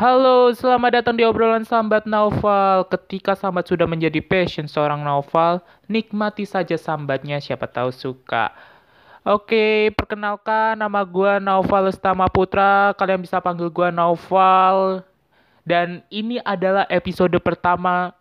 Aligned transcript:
Halo, 0.00 0.48
selamat 0.56 0.96
datang 0.96 1.12
di 1.12 1.28
obrolan 1.28 1.60
sambat 1.60 2.08
Naufal. 2.08 2.88
Ketika 2.88 3.36
sambat 3.36 3.68
sudah 3.68 3.84
menjadi 3.84 4.24
passion 4.24 4.64
seorang 4.64 5.04
Naufal, 5.04 5.60
nikmati 5.92 6.48
saja 6.48 6.80
sambatnya, 6.80 7.36
siapa 7.36 7.68
tahu 7.68 7.92
suka. 7.92 8.48
Oke, 9.28 9.92
perkenalkan 9.92 10.80
nama 10.80 11.04
gue 11.04 11.36
Naufal 11.44 11.92
Lestama 11.92 12.32
Putra. 12.32 12.96
Kalian 12.96 13.20
bisa 13.20 13.44
panggil 13.44 13.68
gue 13.68 13.92
Naufal. 13.92 15.04
Dan 15.68 16.00
ini 16.08 16.40
adalah 16.48 16.88
episode 16.88 17.36
pertama 17.36 18.16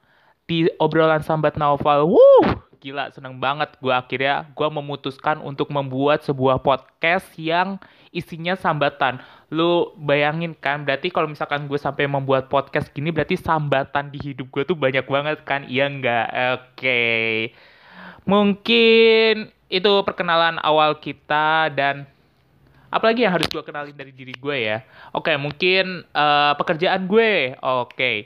di 0.52 0.68
obrolan 0.84 1.24
sambat 1.24 1.56
Naufal. 1.56 2.04
Wuh, 2.12 2.60
gila 2.80 3.12
seneng 3.12 3.38
banget 3.38 3.76
gue 3.84 3.92
akhirnya 3.92 4.48
gue 4.56 4.68
memutuskan 4.72 5.44
untuk 5.44 5.68
membuat 5.70 6.24
sebuah 6.24 6.64
podcast 6.64 7.28
yang 7.36 7.76
isinya 8.16 8.56
sambatan. 8.56 9.20
Lu 9.52 9.94
bayangin 10.00 10.56
kan 10.56 10.88
berarti 10.88 11.12
kalau 11.12 11.28
misalkan 11.28 11.68
gue 11.68 11.78
sampai 11.78 12.08
membuat 12.08 12.48
podcast 12.48 12.90
gini 12.96 13.12
berarti 13.12 13.36
sambatan 13.36 14.10
di 14.10 14.32
hidup 14.32 14.48
gue 14.50 14.64
tuh 14.64 14.80
banyak 14.80 15.06
banget 15.06 15.44
kan? 15.44 15.68
Iya 15.68 15.86
enggak 15.92 16.28
oke. 16.32 16.64
Okay. 16.80 17.32
mungkin 18.30 19.50
itu 19.70 19.94
perkenalan 20.06 20.62
awal 20.62 21.02
kita 21.02 21.74
dan 21.74 22.06
apalagi 22.94 23.26
yang 23.26 23.34
harus 23.34 23.50
gue 23.50 23.62
kenalin 23.62 23.94
dari 23.94 24.16
diri 24.16 24.34
gue 24.34 24.58
ya? 24.58 24.82
Oke 25.12 25.30
okay, 25.30 25.36
mungkin 25.36 26.08
uh, 26.16 26.56
pekerjaan 26.56 27.06
gue. 27.06 27.60
Oke. 27.60 27.92
okay 27.94 28.18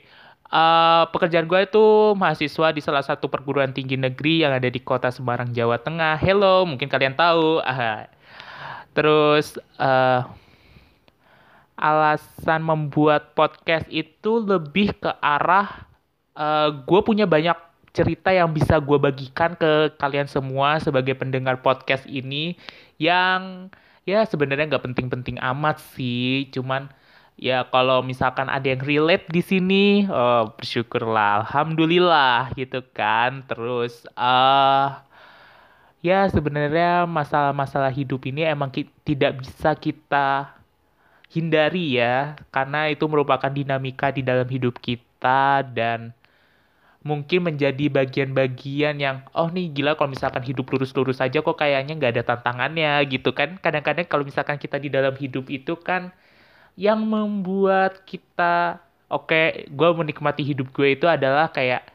Uh, 0.54 1.10
pekerjaan 1.10 1.50
gue 1.50 1.66
itu 1.66 2.14
mahasiswa 2.14 2.70
di 2.70 2.78
salah 2.78 3.02
satu 3.02 3.26
perguruan 3.26 3.74
tinggi 3.74 3.98
negeri 3.98 4.46
yang 4.46 4.54
ada 4.54 4.70
di 4.70 4.78
kota 4.78 5.10
Semarang, 5.10 5.50
Jawa 5.50 5.82
Tengah. 5.82 6.14
Hello, 6.22 6.62
mungkin 6.62 6.94
kalian 6.94 7.18
tahu. 7.18 7.58
Uh, 7.66 8.06
terus 8.94 9.58
uh, 9.82 10.30
alasan 11.74 12.62
membuat 12.62 13.34
podcast 13.34 13.90
itu 13.90 14.46
lebih 14.46 14.94
ke 14.94 15.10
arah 15.26 15.90
uh, 16.38 16.70
gue 16.70 17.02
punya 17.02 17.26
banyak 17.26 17.58
cerita 17.90 18.30
yang 18.30 18.54
bisa 18.54 18.78
gue 18.78 18.98
bagikan 19.02 19.58
ke 19.58 19.98
kalian 19.98 20.30
semua 20.30 20.78
sebagai 20.78 21.18
pendengar 21.18 21.66
podcast 21.66 22.06
ini 22.06 22.62
yang 23.02 23.74
ya 24.06 24.22
sebenarnya 24.30 24.70
nggak 24.70 24.86
penting-penting 24.86 25.42
amat 25.42 25.82
sih, 25.98 26.46
cuman 26.54 26.94
ya 27.38 27.66
kalau 27.68 28.06
misalkan 28.06 28.48
ada 28.48 28.68
yang 28.70 28.82
relate 28.84 29.28
di 29.30 29.42
sini 29.42 29.86
oh, 30.08 30.54
bersyukurlah 30.56 31.46
alhamdulillah 31.46 32.54
gitu 32.58 32.82
kan. 32.94 33.44
Terus 33.50 34.06
uh, 34.18 35.02
ya 36.04 36.28
sebenarnya 36.30 37.08
masalah-masalah 37.08 37.92
hidup 37.94 38.28
ini 38.28 38.46
emang 38.46 38.70
tidak 39.08 39.42
bisa 39.42 39.74
kita 39.78 40.52
hindari 41.34 41.98
ya 41.98 42.38
karena 42.54 42.94
itu 42.94 43.10
merupakan 43.10 43.50
dinamika 43.50 44.14
di 44.14 44.22
dalam 44.22 44.46
hidup 44.46 44.78
kita 44.78 45.66
dan 45.74 46.14
mungkin 47.04 47.44
menjadi 47.52 47.92
bagian-bagian 47.92 48.96
yang 48.96 49.28
oh 49.36 49.52
nih 49.52 49.76
gila 49.76 50.00
kalau 50.00 50.16
misalkan 50.16 50.40
hidup 50.46 50.64
lurus-lurus 50.72 51.20
aja 51.20 51.44
kok 51.44 51.58
kayaknya 51.60 52.00
nggak 52.00 52.14
ada 52.20 52.24
tantangannya 52.36 53.04
gitu 53.12 53.36
kan. 53.36 53.60
Kadang-kadang 53.60 54.08
kalau 54.08 54.24
misalkan 54.24 54.56
kita 54.56 54.80
di 54.80 54.88
dalam 54.88 55.12
hidup 55.20 55.52
itu 55.52 55.76
kan 55.82 56.16
yang 56.74 57.06
membuat 57.06 58.02
kita 58.06 58.82
oke 59.12 59.30
okay, 59.30 59.70
gue 59.70 59.90
menikmati 59.94 60.42
hidup 60.42 60.74
gue 60.74 60.98
itu 60.98 61.06
adalah 61.06 61.50
kayak 61.54 61.86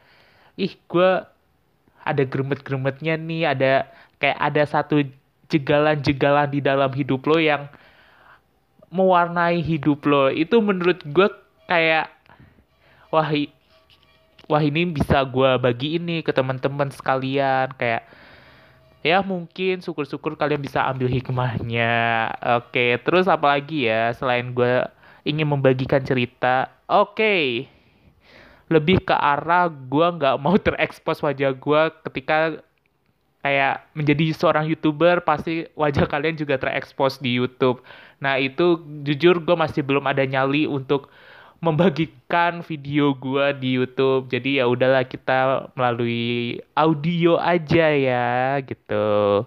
ih 0.55 0.75
gue 0.87 1.11
ada 2.03 2.23
gremet-gremetnya 2.23 3.19
nih 3.19 3.43
ada 3.51 3.87
kayak 4.19 4.39
ada 4.39 4.63
satu 4.63 5.03
jegalan-jegalan 5.49 6.47
di 6.53 6.59
dalam 6.61 6.91
hidup 6.93 7.25
lo 7.25 7.41
yang 7.41 7.67
mewarnai 8.93 9.61
hidup 9.61 10.05
lo. 10.05 10.29
Itu 10.29 10.61
menurut 10.61 11.01
gue 11.05 11.27
kayak 11.65 12.09
wah 13.09 13.29
wah 14.49 14.61
ini 14.61 14.89
bisa 14.89 15.21
gue 15.25 15.51
bagi 15.61 15.97
ini 15.97 16.21
ke 16.25 16.33
teman-teman 16.33 16.89
sekalian 16.93 17.69
kayak 17.77 18.05
ya 18.99 19.23
mungkin 19.23 19.79
syukur-syukur 19.79 20.35
kalian 20.35 20.59
bisa 20.59 20.83
ambil 20.83 21.07
hikmahnya. 21.07 22.29
Oke, 22.59 22.99
terus 23.03 23.25
apa 23.25 23.57
lagi 23.57 23.87
ya 23.87 24.11
selain 24.15 24.51
gue 24.51 24.83
ingin 25.23 25.47
membagikan 25.47 26.03
cerita? 26.03 26.71
Oke, 26.89 27.67
lebih 28.69 29.01
ke 29.01 29.15
arah 29.15 29.67
gue 29.67 30.07
nggak 30.19 30.35
mau 30.37 30.55
terekspos 30.55 31.23
wajah 31.25 31.51
gue 31.57 31.81
ketika 32.05 32.61
kayak 33.39 33.87
menjadi 33.95 34.35
seorang 34.35 34.67
youtuber 34.67 35.23
pasti 35.23 35.63
wajah 35.73 36.05
kalian 36.05 36.35
juga 36.35 36.59
terekspos 36.59 37.23
di 37.23 37.39
YouTube. 37.39 37.79
Nah 38.19 38.35
itu 38.35 38.83
jujur 39.07 39.39
gue 39.39 39.55
masih 39.55 39.81
belum 39.81 40.05
ada 40.05 40.27
nyali 40.27 40.67
untuk 40.67 41.07
membagikan 41.59 42.63
video 42.63 43.11
gua 43.15 43.51
di 43.51 43.75
YouTube. 43.79 44.31
Jadi 44.31 44.59
ya 44.59 44.65
udahlah 44.67 45.03
kita 45.07 45.69
melalui 45.75 46.59
audio 46.75 47.35
aja 47.39 47.91
ya 47.91 48.59
gitu. 48.63 49.43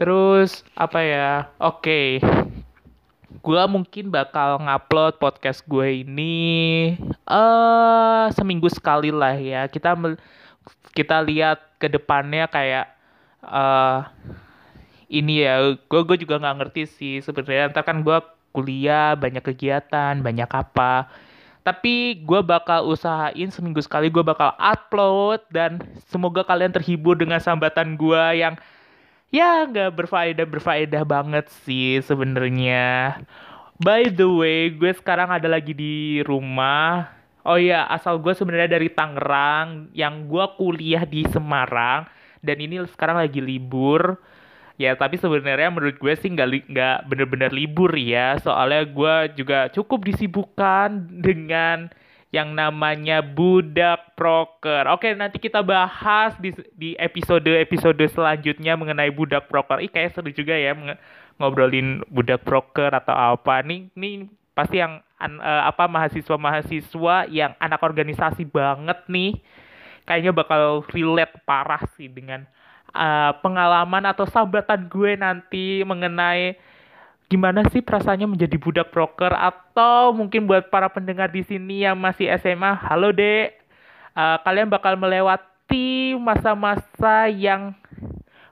Terus 0.00 0.64
apa 0.74 1.00
ya? 1.04 1.30
Oke. 1.60 1.78
Okay. 1.78 2.08
Gua 3.40 3.64
mungkin 3.64 4.12
bakal 4.12 4.60
ngupload 4.60 5.16
podcast 5.18 5.64
gue 5.64 6.04
ini 6.04 6.94
eh 7.26 7.32
uh, 7.32 8.28
seminggu 8.30 8.68
sekali 8.68 9.10
lah 9.10 9.34
ya. 9.34 9.66
Kita 9.66 9.96
kita 10.92 11.24
lihat 11.24 11.58
ke 11.80 11.88
depannya 11.90 12.46
kayak 12.46 12.92
uh, 13.42 14.06
ini 15.12 15.44
ya 15.44 15.76
gue 15.76 16.00
gue 16.08 16.16
juga 16.24 16.40
nggak 16.40 16.56
ngerti 16.62 16.82
sih 16.88 17.14
sebenarnya 17.20 17.68
ntar 17.74 17.84
kan 17.84 18.00
gue 18.00 18.18
kuliah, 18.52 19.16
banyak 19.16 19.42
kegiatan, 19.42 20.20
banyak 20.20 20.50
apa. 20.52 21.08
Tapi 21.62 22.22
gue 22.26 22.40
bakal 22.42 22.90
usahain 22.90 23.48
seminggu 23.48 23.78
sekali 23.80 24.10
gue 24.10 24.22
bakal 24.22 24.52
upload 24.58 25.40
dan 25.54 25.78
semoga 26.10 26.42
kalian 26.42 26.74
terhibur 26.74 27.14
dengan 27.14 27.38
sambatan 27.38 27.94
gue 27.94 28.24
yang 28.42 28.58
ya 29.30 29.64
nggak 29.70 29.94
berfaedah 29.94 30.44
berfaedah 30.44 31.02
banget 31.06 31.46
sih 31.64 32.02
sebenarnya. 32.02 33.18
By 33.78 34.10
the 34.10 34.26
way, 34.26 34.70
gue 34.74 34.90
sekarang 34.94 35.30
ada 35.30 35.46
lagi 35.50 35.74
di 35.74 36.22
rumah. 36.22 37.10
Oh 37.42 37.58
iya, 37.58 37.86
asal 37.90 38.22
gue 38.22 38.30
sebenarnya 38.34 38.78
dari 38.78 38.86
Tangerang, 38.86 39.90
yang 39.94 40.30
gue 40.30 40.44
kuliah 40.54 41.02
di 41.02 41.26
Semarang 41.26 42.06
dan 42.42 42.58
ini 42.58 42.82
sekarang 42.90 43.22
lagi 43.22 43.38
libur 43.38 44.18
ya 44.82 44.98
tapi 44.98 45.14
sebenarnya 45.14 45.70
menurut 45.70 45.94
gue 46.02 46.14
sih 46.18 46.34
nggak 46.34 46.66
nggak 46.66 46.96
bener-bener 47.06 47.54
libur 47.54 47.94
ya 47.94 48.34
soalnya 48.42 48.82
gue 48.90 49.14
juga 49.38 49.70
cukup 49.70 50.02
disibukkan 50.02 51.06
dengan 51.22 51.86
yang 52.32 52.56
namanya 52.56 53.20
budak 53.20 54.16
proker. 54.16 54.88
Oke, 54.88 55.12
nanti 55.12 55.36
kita 55.36 55.60
bahas 55.60 56.32
di 56.40 56.48
di 56.72 56.96
episode-episode 56.96 58.00
selanjutnya 58.08 58.72
mengenai 58.72 59.12
budak 59.12 59.52
proker. 59.52 59.84
Ih, 59.84 59.92
kayak 59.92 60.16
seru 60.16 60.32
juga 60.32 60.56
ya 60.56 60.72
ngobrolin 61.36 62.00
budak 62.08 62.40
proker 62.40 62.88
atau 62.88 63.36
apa. 63.36 63.60
Nih, 63.60 63.92
nih 63.92 64.32
pasti 64.56 64.80
yang 64.80 65.04
uh, 65.20 65.62
apa 65.68 65.84
mahasiswa-mahasiswa 65.84 67.28
yang 67.28 67.52
anak 67.60 67.84
organisasi 67.84 68.48
banget 68.48 68.96
nih. 69.12 69.36
Kayaknya 70.08 70.32
bakal 70.32 70.88
relate 70.88 71.36
parah 71.44 71.84
sih 72.00 72.08
dengan 72.08 72.48
uh, 72.92 73.32
pengalaman 73.40 74.04
atau 74.08 74.28
sambatan 74.28 74.86
gue 74.88 75.16
nanti 75.16 75.82
mengenai 75.82 76.56
gimana 77.32 77.64
sih 77.72 77.80
perasaannya 77.80 78.28
menjadi 78.28 78.56
budak 78.60 78.92
broker 78.92 79.32
atau 79.32 80.12
mungkin 80.12 80.44
buat 80.44 80.68
para 80.68 80.92
pendengar 80.92 81.32
di 81.32 81.40
sini 81.48 81.88
yang 81.88 81.96
masih 81.96 82.28
SMA, 82.36 82.76
halo 82.76 83.08
dek, 83.08 83.56
uh, 84.12 84.36
kalian 84.44 84.68
bakal 84.68 85.00
melewati 85.00 86.12
masa-masa 86.20 87.32
yang 87.32 87.72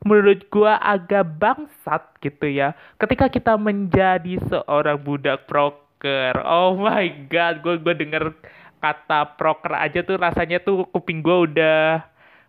menurut 0.00 0.48
gue 0.48 0.72
agak 0.80 1.28
bangsat 1.36 2.02
gitu 2.24 2.48
ya. 2.48 2.72
Ketika 2.96 3.28
kita 3.28 3.60
menjadi 3.60 4.40
seorang 4.48 4.96
budak 4.96 5.44
broker, 5.44 6.40
oh 6.48 6.80
my 6.80 7.28
god, 7.28 7.60
gue 7.60 7.76
gue 7.84 7.94
denger 8.00 8.32
kata 8.80 9.36
broker 9.36 9.76
aja 9.76 10.00
tuh 10.00 10.16
rasanya 10.16 10.56
tuh 10.56 10.88
kuping 10.88 11.20
gue 11.20 11.52
udah 11.52 12.00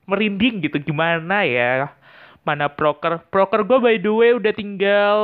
merinding 0.06 0.64
gitu 0.66 0.78
gimana 0.82 1.46
ya? 1.46 1.94
Mana 2.42 2.70
proker 2.70 3.22
proker 3.30 3.62
gue 3.62 3.78
by 3.78 3.96
the 4.02 4.12
way 4.12 4.32
udah 4.34 4.54
tinggal 4.54 5.20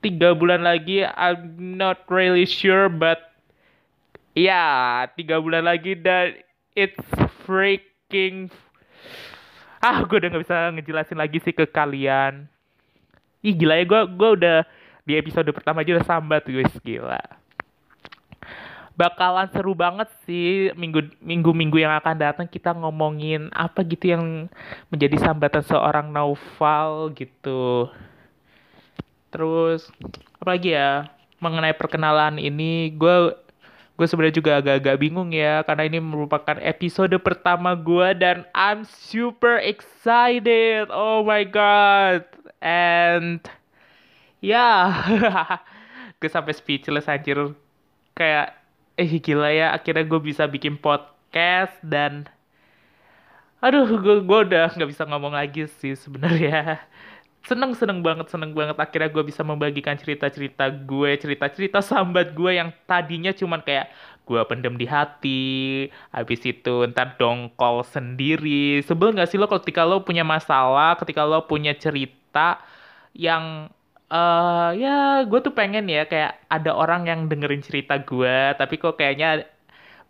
tiga 0.00 0.32
bulan 0.32 0.64
lagi 0.64 1.04
I'm 1.04 1.76
not 1.76 2.08
really 2.08 2.48
sure 2.48 2.88
but 2.88 3.32
ya 4.32 4.48
yeah, 4.48 4.82
tiga 5.12 5.38
bulan 5.38 5.68
lagi 5.68 5.92
dan 5.92 6.40
it's 6.72 7.04
freaking 7.44 8.48
ah 9.84 10.00
gue 10.08 10.16
udah 10.16 10.28
nggak 10.32 10.44
bisa 10.46 10.56
ngejelasin 10.72 11.18
lagi 11.20 11.38
sih 11.42 11.52
ke 11.52 11.68
kalian. 11.68 12.48
Ih 13.42 13.54
gila 13.58 13.76
ya 13.76 13.84
gue 13.84 14.00
gue 14.14 14.30
udah 14.38 14.58
di 15.02 15.18
episode 15.18 15.50
pertama 15.50 15.82
aja 15.82 15.98
udah 15.98 16.06
sambat 16.06 16.46
guys 16.46 16.72
gila 16.86 17.41
bakalan 18.92 19.48
seru 19.50 19.72
banget 19.72 20.08
sih 20.28 20.70
minggu 20.76 21.16
minggu 21.24 21.50
minggu 21.50 21.78
yang 21.80 21.96
akan 21.96 22.16
datang 22.16 22.46
kita 22.48 22.76
ngomongin 22.76 23.48
apa 23.56 23.80
gitu 23.88 24.12
yang 24.12 24.52
menjadi 24.92 25.16
sambatan 25.16 25.64
seorang 25.64 26.12
Naufal 26.12 27.12
gitu 27.16 27.88
terus 29.32 29.88
apa 30.36 30.58
lagi 30.58 30.76
ya 30.76 31.08
mengenai 31.40 31.72
perkenalan 31.72 32.36
ini 32.36 32.92
gue 32.92 33.32
gue 34.02 34.06
sebenarnya 34.08 34.36
juga 34.40 34.52
agak-agak 34.58 34.96
bingung 34.98 35.30
ya 35.30 35.60
karena 35.62 35.84
ini 35.86 35.98
merupakan 36.00 36.56
episode 36.58 37.12
pertama 37.20 37.76
gue 37.76 38.16
dan 38.16 38.48
I'm 38.56 38.88
super 38.88 39.60
excited. 39.60 40.88
Oh 40.88 41.20
my 41.22 41.44
god. 41.44 42.24
And 42.58 43.44
ya, 44.40 44.90
yeah. 45.12 45.60
gue 46.18 46.30
sampai 46.30 46.56
speechless 46.56 47.06
anjir. 47.06 47.52
Kayak 48.16 48.61
eh 49.02 49.18
gila 49.18 49.50
ya 49.50 49.74
akhirnya 49.74 50.06
gue 50.06 50.20
bisa 50.22 50.46
bikin 50.46 50.78
podcast 50.78 51.74
dan 51.82 52.30
aduh 53.58 53.86
gue 53.98 54.16
gue 54.22 54.38
udah 54.46 54.70
nggak 54.78 54.90
bisa 54.90 55.02
ngomong 55.10 55.34
lagi 55.34 55.66
sih 55.66 55.94
sebenarnya. 55.98 56.78
Seneng 57.42 57.74
seneng 57.74 58.06
banget 58.06 58.30
seneng 58.30 58.54
banget 58.54 58.78
akhirnya 58.78 59.10
gue 59.10 59.24
bisa 59.26 59.42
membagikan 59.42 59.98
cerita 59.98 60.30
cerita 60.30 60.70
gue 60.70 61.10
cerita 61.18 61.50
cerita 61.50 61.78
sambat 61.82 62.30
gue 62.38 62.54
yang 62.54 62.70
tadinya 62.86 63.34
cuman 63.34 63.58
kayak 63.66 63.90
gue 64.22 64.38
pendem 64.46 64.78
di 64.78 64.86
hati 64.86 65.42
habis 66.14 66.38
itu 66.46 66.86
ntar 66.94 67.18
dongkol 67.18 67.82
sendiri. 67.82 68.86
Sebel 68.86 69.18
nggak 69.18 69.26
sih 69.26 69.38
lo 69.42 69.50
ketika 69.50 69.82
lo 69.82 70.06
punya 70.06 70.22
masalah 70.22 70.94
ketika 71.02 71.26
lo 71.26 71.42
punya 71.50 71.74
cerita 71.74 72.62
yang 73.18 73.66
uh, 74.12 74.70
ya 74.76 75.24
gue 75.24 75.40
tuh 75.40 75.54
pengen 75.56 75.88
ya 75.88 76.04
kayak 76.04 76.44
ada 76.52 76.76
orang 76.76 77.08
yang 77.08 77.20
dengerin 77.32 77.64
cerita 77.64 77.96
gue 78.04 78.52
tapi 78.60 78.76
kok 78.76 79.00
kayaknya 79.00 79.48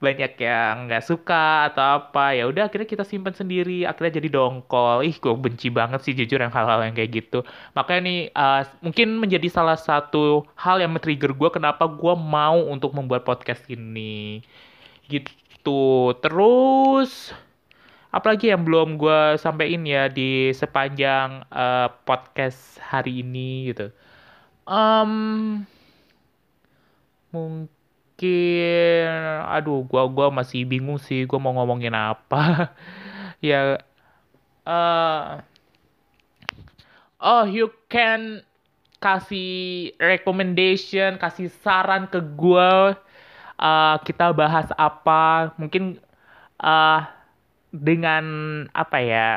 banyak 0.03 0.35
yang 0.43 0.91
nggak 0.91 1.07
suka 1.07 1.71
atau 1.71 2.03
apa. 2.03 2.35
Ya 2.35 2.51
udah 2.51 2.67
akhirnya 2.67 2.91
kita 2.91 3.05
simpan 3.07 3.33
sendiri 3.39 3.87
akhirnya 3.87 4.19
jadi 4.19 4.29
dongkol. 4.35 5.07
Ih 5.07 5.15
gue 5.15 5.31
benci 5.39 5.71
banget 5.71 6.03
sih 6.03 6.13
jujur 6.19 6.43
yang 6.43 6.51
hal-hal 6.51 6.83
yang 6.83 6.95
kayak 6.99 7.23
gitu. 7.23 7.47
Makanya 7.79 8.01
nih 8.03 8.21
uh, 8.35 8.63
mungkin 8.83 9.09
menjadi 9.23 9.47
salah 9.47 9.79
satu 9.79 10.43
hal 10.59 10.83
yang 10.83 10.91
men-trigger 10.91 11.31
gue 11.31 11.49
kenapa 11.55 11.87
gue 11.87 12.15
mau 12.19 12.67
untuk 12.67 12.91
membuat 12.99 13.23
podcast 13.23 13.63
ini. 13.71 14.43
Gitu. 15.07 15.83
Terus 16.19 17.31
apalagi 18.13 18.53
yang 18.53 18.63
belum 18.63 19.01
gue 19.01 19.41
sampaikan 19.41 19.89
ya 19.89 20.13
di 20.13 20.53
sepanjang 20.53 21.49
uh, 21.49 21.89
podcast 22.05 22.77
hari 22.85 23.25
ini 23.25 23.73
gitu. 23.73 23.89
Um, 24.69 25.65
mungkin 27.33 29.09
aduh 29.49 29.83
gua 29.89 30.07
gua 30.07 30.29
masih 30.31 30.63
bingung 30.69 31.01
sih 31.01 31.25
gua 31.27 31.41
mau 31.41 31.57
ngomongin 31.57 31.97
apa. 31.97 32.45
Ya 33.43 33.75
uh, 34.63 35.43
oh 37.19 37.43
you 37.43 37.75
can 37.91 38.47
kasih 39.03 39.91
recommendation 39.99 41.19
kasih 41.19 41.51
saran 41.65 42.07
ke 42.07 42.23
gua. 42.23 42.95
Uh, 43.59 43.99
kita 44.07 44.31
bahas 44.31 44.71
apa. 44.79 45.51
Mungkin 45.59 45.99
uh, 46.63 47.03
dengan 47.73 48.25
apa 48.77 49.01
ya 49.01 49.29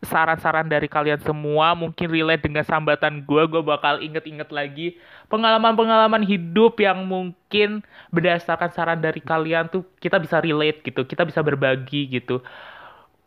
saran-saran 0.00 0.64
dari 0.64 0.88
kalian 0.88 1.20
semua 1.20 1.76
mungkin 1.76 2.08
relate 2.08 2.48
dengan 2.48 2.64
sambatan 2.64 3.20
gue 3.20 3.42
gue 3.52 3.60
bakal 3.60 4.00
inget-inget 4.00 4.48
lagi 4.48 4.96
pengalaman-pengalaman 5.28 6.24
hidup 6.24 6.80
yang 6.80 7.04
mungkin 7.04 7.84
berdasarkan 8.08 8.72
saran 8.72 9.00
dari 9.04 9.20
kalian 9.20 9.68
tuh 9.68 9.84
kita 10.00 10.16
bisa 10.16 10.40
relate 10.40 10.80
gitu 10.80 11.04
kita 11.04 11.28
bisa 11.28 11.44
berbagi 11.44 12.08
gitu. 12.08 12.40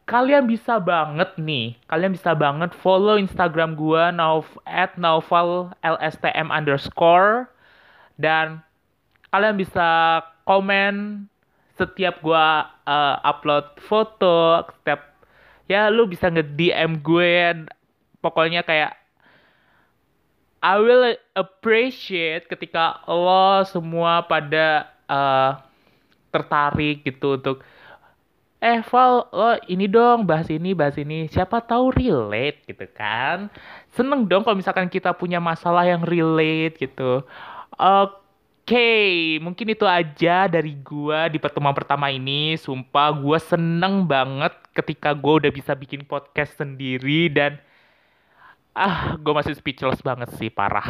Kalian 0.03 0.49
bisa 0.49 0.83
banget 0.83 1.37
nih 1.39 1.77
kalian 1.87 2.11
bisa 2.11 2.33
banget 2.35 2.75
follow 2.75 3.15
instagram 3.21 3.77
gue 3.77 4.03
nauf 4.11 4.49
at 4.67 4.97
naufal 4.99 5.71
lstm 5.79 6.51
underscore 6.51 7.47
dan 8.17 8.59
kalian 9.31 9.55
bisa 9.55 10.19
komen 10.43 11.25
setiap 11.83 12.23
gue 12.23 12.47
uh, 12.87 13.15
upload 13.27 13.75
foto 13.83 14.63
setiap 14.79 15.13
ya 15.67 15.91
lu 15.91 16.07
bisa 16.07 16.31
nge-DM 16.31 17.03
gue 17.03 17.67
pokoknya 18.23 18.63
kayak 18.63 18.95
I 20.63 20.79
will 20.79 21.19
appreciate 21.35 22.47
ketika 22.47 23.03
lo 23.03 23.67
semua 23.67 24.23
pada 24.23 24.87
uh, 25.11 25.59
tertarik 26.31 27.03
gitu 27.03 27.35
untuk 27.35 27.59
eh 28.63 28.79
Val 28.87 29.27
lo 29.35 29.59
ini 29.67 29.91
dong 29.91 30.23
bahas 30.23 30.47
ini 30.47 30.71
bahas 30.71 30.95
ini. 30.95 31.27
Siapa 31.27 31.59
tahu 31.67 31.91
relate 31.91 32.63
gitu 32.63 32.87
kan. 32.95 33.51
Seneng 33.91 34.23
dong 34.23 34.47
kalau 34.47 34.55
misalkan 34.55 34.87
kita 34.87 35.11
punya 35.11 35.43
masalah 35.43 35.83
yang 35.83 35.99
relate 36.07 36.79
gitu. 36.79 37.27
Oke 37.75 38.22
okay, 38.63 39.37
mungkin 39.43 39.75
itu 39.75 39.83
aja 39.83 40.47
dari 40.47 40.73
gua 40.79 41.27
di 41.27 41.37
pertemuan 41.39 41.75
pertama 41.75 42.07
ini. 42.09 42.55
Sumpah 42.55 43.11
gua 43.11 43.39
seneng 43.39 44.07
banget 44.07 44.55
ketika 44.71 45.11
gua 45.11 45.43
udah 45.43 45.51
bisa 45.51 45.75
bikin 45.75 46.07
podcast 46.07 46.55
sendiri 46.55 47.27
dan 47.31 47.59
ah, 48.75 49.19
gua 49.19 49.43
masih 49.43 49.55
speechless 49.55 49.99
banget 49.99 50.31
sih, 50.39 50.47
parah. 50.47 50.87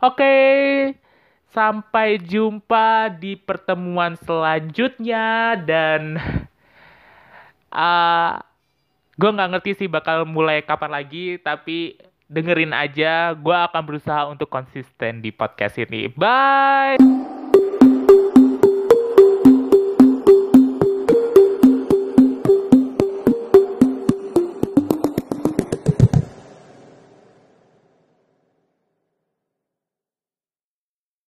Oke, 0.00 0.16
okay, 0.16 0.50
sampai 1.52 2.16
jumpa 2.22 3.12
di 3.20 3.36
pertemuan 3.36 4.16
selanjutnya 4.16 5.60
dan 5.60 6.16
uh, 7.74 8.40
gua 9.20 9.30
nggak 9.34 9.50
ngerti 9.58 9.70
sih 9.84 9.88
bakal 9.90 10.24
mulai 10.24 10.64
kapan 10.64 10.90
lagi, 10.94 11.36
tapi 11.42 12.09
dengerin 12.30 12.70
aja. 12.70 13.34
Gue 13.34 13.52
akan 13.58 13.82
berusaha 13.82 14.30
untuk 14.30 14.46
konsisten 14.46 15.18
di 15.20 15.34
podcast 15.34 15.76
ini. 15.82 16.06
Bye. 16.14 17.39